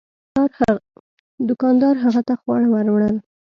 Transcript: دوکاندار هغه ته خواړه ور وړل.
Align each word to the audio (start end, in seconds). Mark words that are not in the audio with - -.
دوکاندار 1.47 1.95
هغه 2.03 2.21
ته 2.27 2.33
خواړه 2.41 2.67
ور 2.73 2.85
وړل. 2.91 3.15